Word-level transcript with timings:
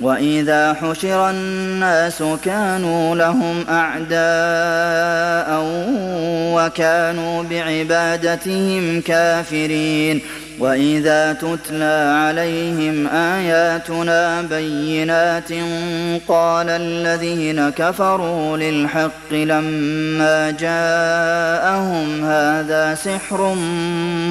وإذا 0.00 0.74
حشر 0.74 1.30
الناس 1.30 2.22
كانوا 2.44 3.16
لهم 3.16 3.64
أعداء 3.68 4.16
وكانوا 6.54 7.42
بعبادتهم 7.42 9.00
كافرين 9.00 10.20
وإذا 10.58 11.32
تتلى 11.32 12.14
عليهم 12.16 13.06
آياتنا 13.06 14.42
بينات 14.42 15.52
قال 16.28 16.68
الذين 16.68 17.70
كفروا 17.70 18.56
للحق 18.56 19.32
لما 19.32 20.50
جاءهم 20.50 22.24
هذا 22.24 22.94
سحر 22.94 23.54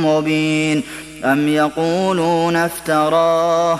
مبين 0.04 0.84
أم 1.26 1.48
يقولون 1.48 2.56
افتراه 2.56 3.80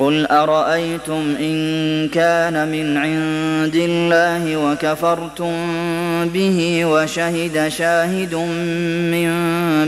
قل 0.00 0.26
أرأيتم 0.26 1.36
إن 1.40 2.08
كان 2.08 2.68
من 2.68 2.96
عند 2.96 3.74
الله 3.74 4.56
وكفرتم 4.56 5.52
به 6.28 6.84
وشهد 6.84 7.68
شاهد 7.68 8.34
من 9.14 9.30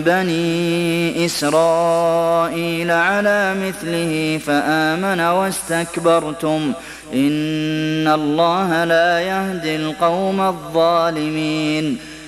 بني 0.07 1.25
إسرائيل 1.25 2.91
على 2.91 3.55
مثله 3.55 4.41
فآمن 4.47 5.21
واستكبرتم 5.21 6.73
إن 7.15 8.09
الله 8.09 8.85
لا 8.85 9.21
يهدي 9.21 9.77
القوم 9.77 10.41
الظالمين 10.41 12.12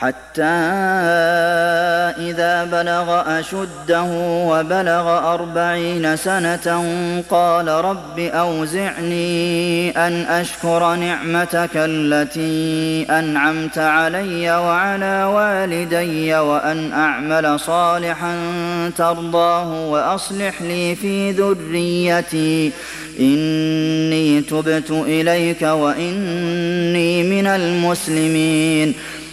حتى 0.00 0.42
إذا 2.18 2.64
بلغ 2.64 3.38
أشده 3.40 4.02
وبلغ 4.50 5.34
أربعين 5.34 6.16
سنة 6.16 6.84
قال 7.30 7.68
رب 7.68 8.18
أوزعني 8.18 9.90
أن 9.90 10.12
أشكر 10.12 10.94
نعمتك 10.94 11.70
التي 11.74 13.06
أنعمت 13.10 13.78
علي 13.78 14.50
وعلى 14.50 15.24
والدي 15.24 16.34
وأن 16.34 16.92
أعمل 16.92 17.60
صالحا 17.60 18.34
ترضاه 18.96 19.86
وأصلح 19.88 20.62
لي 20.62 20.94
في 20.94 21.30
ذريتي. 21.30 22.72
إني 23.20 24.40
تبت 24.40 24.90
إليك 24.90 25.62
وإني 25.62 27.22
من 27.22 27.46
المسلمين. 27.46 28.94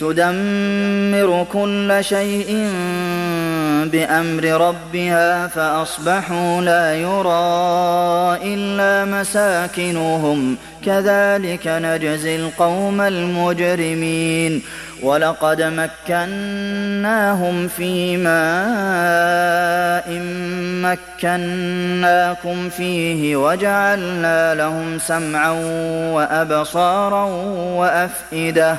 تدمر 0.00 1.46
كل 1.52 1.98
شيء 2.00 2.70
بأمر 3.92 4.44
ربها 4.44 5.46
فأصبحوا 5.46 6.60
لا 6.60 6.94
يرى 6.94 8.54
إلا 8.54 9.04
مساكنهم. 9.04 10.56
كذلك 10.86 11.66
نجزي 11.66 12.36
القوم 12.36 13.00
المجرمين. 13.00 14.62
ولقد 15.02 15.62
مكناهم 16.08 17.68
في 17.68 18.16
ماء 18.16 18.36
مكناكم 21.22 22.68
فيه 22.68 23.36
وجعلنا 23.36 24.54
لهم 24.54 24.98
سمعا 24.98 25.50
وأبصارا 26.12 27.24
وأفئدة. 27.76 28.78